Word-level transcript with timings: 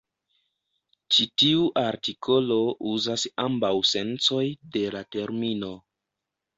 Ĉi 1.15 1.27
tiu 1.41 1.67
artikolo 1.83 2.59
uzas 2.95 3.29
ambaŭ 3.47 3.73
sencoj 3.93 4.45
de 4.77 4.87
la 4.99 5.09
termino. 5.19 5.75